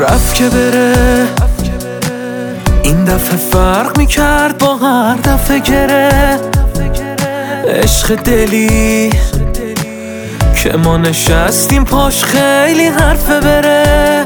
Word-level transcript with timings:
رفت 0.00 0.34
که 0.34 0.48
بره. 0.48 1.26
این 2.82 3.04
دفعه 3.04 3.36
فرق 3.36 3.98
می‌کرد 3.98 4.58
با 4.58 4.76
هر 4.76 5.14
دفعه 5.14 5.58
گره. 5.58 6.40
عشق 7.68 8.14
دلی 8.14 9.10
که 10.62 10.76
ما 10.76 10.96
نشستیم 10.96 11.84
پاش 11.84 12.24
خیلی 12.24 12.86
حرفه 12.86 13.40
بره. 13.40 14.24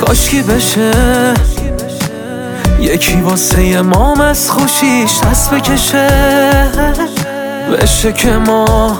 کاشکی 0.00 0.42
بشه. 0.42 0.90
یکی 2.80 3.20
واسه 3.20 3.82
مام 3.82 4.20
از 4.20 4.50
خوشیش 4.50 5.20
دست 5.30 5.50
بکشه. 5.54 6.08
بشه 7.72 8.12
که 8.12 8.30
ما 8.30 8.98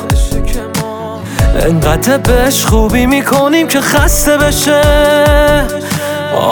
انقدر 1.59 2.19
بهش 2.19 2.65
خوبی 2.65 3.07
می‌کنیم 3.07 3.69
که 3.69 3.81
خسته 3.81 4.37
بشه. 4.37 4.83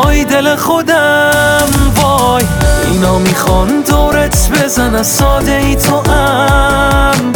آی 0.05 0.25
دل 0.25 0.57
خودم 0.57 1.69
وای. 1.97 2.45
اینا 2.91 3.19
می‌خوان 3.19 3.81
دورت 3.81 4.51
بزن 4.51 5.03
ساده 5.03 5.53
ای 5.53 5.77
تو 5.77 6.13
هم. 6.13 7.33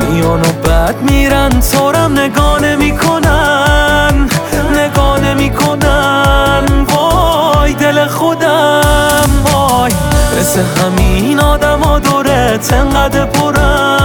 میان 0.00 0.40
و 0.40 0.52
بعد 0.68 1.02
میرن 1.02 1.50
تورم 1.72 2.18
نگاه 2.18 2.60
نمی‌کنن 2.60 4.28
نگاه 4.74 5.20
نمی‌کنن 5.20 6.64
وای 6.88 7.74
دل 7.74 8.06
خودم 8.06 9.28
وای. 9.44 9.92
مثل 10.40 10.60
همین 10.60 11.40
آدم 11.40 11.80
ها 11.80 11.98
دورت 11.98 12.72
انقدر 12.72 13.24
پرن. 13.24 13.99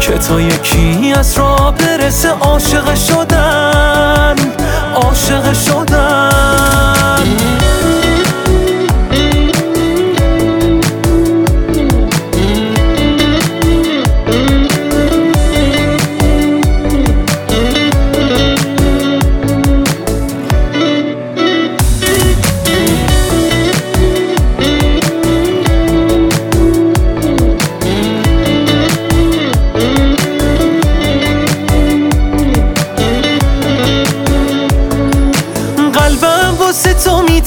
که 0.00 0.12
تا 0.12 0.40
یکی 0.40 1.12
از 1.16 1.38
را 1.38 1.74
برسه 1.78 2.28
عاشق 2.28 2.94
شدن 2.94 4.36
عاشق 4.94 5.52
شدن. 5.52 6.27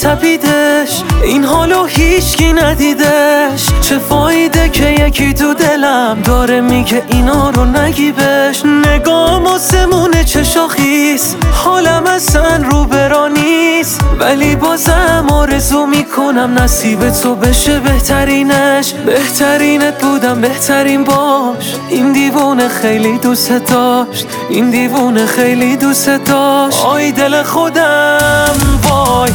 تو 0.01 0.09
میتپیدش 0.09 1.03
این 1.23 1.43
حالو 1.43 1.85
هیچکی 1.85 2.53
ندیدش. 2.53 3.67
چه 3.81 3.97
فایده 3.97 4.69
که 4.69 4.89
یکی 4.89 5.33
تو 5.33 5.53
دلم 5.53 6.21
داره 6.25 6.61
میگه 6.61 7.03
اینا 7.07 7.49
رو 7.49 7.65
نگی 7.65 8.11
بهش 8.11 8.65
نگام 8.65 9.47
آسمونه 9.47 10.23
چه 10.23 10.43
شاخیست 10.43 11.37
حالم 11.53 12.03
اصلا 12.07 12.55
رو 12.71 12.85
برا 12.85 13.27
نیست. 13.27 14.01
ولی 14.19 14.55
بازم 14.55 15.27
آرزو 15.31 15.85
می‌کنم 15.85 16.59
نصیب 16.59 17.09
تو 17.09 17.35
بشه 17.35 17.79
بهترینش. 17.79 18.93
بهترینت 18.93 20.03
بودم 20.03 20.41
بهترین 20.41 21.03
باش. 21.03 21.75
این 21.89 22.11
دیوونه 22.11 22.67
خیلی 22.67 23.17
دوست 23.17 23.51
داشت 23.51 24.27
این 24.49 24.69
دیوونه 24.69 25.25
خیلی 25.25 25.75
دوست 25.77 26.09
داشت. 26.09 26.85
آی 26.85 27.11
دل 27.11 27.43
خودم 27.43 28.55
وای. 28.83 29.30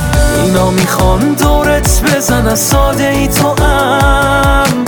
اینا 0.76 0.82
می‌خوان 0.82 1.34
دورت 1.34 2.02
بزن 2.02 2.54
ساده 2.54 3.08
ای 3.08 3.28
تو 3.28 3.64
هم 3.64 4.84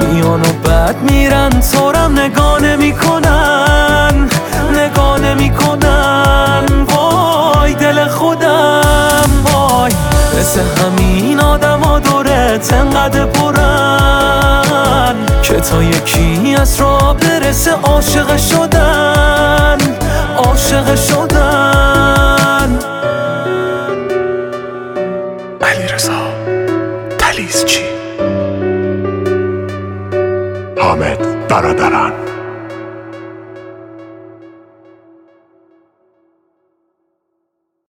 میان 0.00 0.40
و 0.40 0.52
بعد 0.64 1.02
میرن 1.02 1.50
تورم 1.60 2.18
نگاه 2.18 2.62
نمی‌کنن 2.62 4.28
نگاه 4.74 5.20
نمی‌کنن. 5.20 6.64
وای 6.88 7.74
دل 7.74 8.08
خودم 8.08 9.24
وای. 9.52 9.92
مثل 10.38 10.60
همین 10.60 11.40
آدم 11.40 11.80
ها 11.80 11.98
دورت 11.98 12.72
انقدر 12.72 13.26
پرن 13.26 15.14
که 15.42 15.60
تا 15.60 15.82
یکی 15.82 16.56
از 16.60 16.80
را 16.80 17.16
برسه 17.20 17.72
عاشق 17.72 18.36
شدن 18.36 19.78
عاشق 20.36 20.94
شدن. 20.94 21.55
تلیزچی 27.46 27.84
حامد 30.78 31.48
برادران. 31.48 32.25